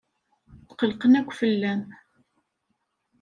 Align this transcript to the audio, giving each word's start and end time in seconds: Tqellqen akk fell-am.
Tqellqen 0.69 1.13
akk 1.19 1.29
fell-am. 1.39 1.83